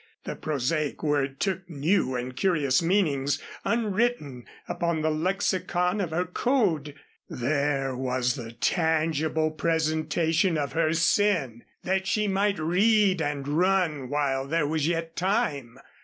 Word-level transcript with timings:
The 0.23 0.35
prosaic 0.35 1.03
word 1.03 1.39
took 1.39 1.69
new 1.69 2.15
and 2.15 2.35
curious 2.35 2.81
meanings 2.81 3.39
unwritten 3.63 4.47
upon 4.67 5.03
the 5.03 5.11
lexicon 5.11 6.01
of 6.01 6.09
her 6.09 6.25
code. 6.25 6.95
There 7.29 7.95
was 7.95 8.33
the 8.33 8.51
tangible 8.53 9.51
presentation 9.51 10.57
of 10.57 10.73
her 10.73 10.93
sin 10.93 11.65
that 11.83 12.07
she 12.07 12.27
might 12.27 12.57
read 12.57 13.21
and 13.21 13.47
run 13.47 14.09
while 14.09 14.47
there 14.47 14.65
was 14.65 14.87
yet 14.87 15.15
time. 15.15 15.77